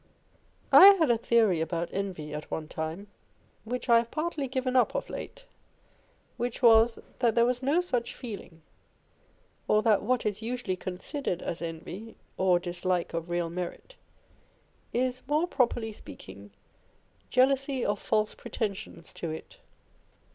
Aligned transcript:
I 0.71 0.95
had 0.95 1.11
a 1.11 1.17
theory 1.19 1.61
about 1.61 1.89
Envy 1.93 2.33
at 2.33 2.49
one 2.49 2.67
time, 2.67 3.05
which 3.65 3.87
I 3.87 3.97
have 3.97 4.09
partly 4.09 4.47
given 4.47 4.75
up 4.75 4.95
of 4.95 5.11
late 5.11 5.45
â€" 5.45 5.45
which 6.37 6.63
was, 6.63 6.97
that 7.19 7.35
there 7.35 7.45
was 7.45 7.61
no 7.61 7.81
such 7.81 8.15
feeling, 8.15 8.63
or 9.67 9.83
that 9.83 10.01
what 10.01 10.25
is 10.25 10.41
usually 10.41 10.75
considered 10.75 11.43
as 11.43 11.61
envy 11.61 12.15
or 12.35 12.57
dislike 12.57 13.13
of 13.13 13.29
real 13.29 13.51
merit 13.51 13.93
is, 14.91 15.21
more 15.27 15.45
properly 15.47 15.93
speaking, 15.93 16.49
jealousy 17.29 17.85
of 17.85 17.99
false 17.99 18.33
pretensions 18.33 19.13
to 19.13 19.29
it. 19.29 19.57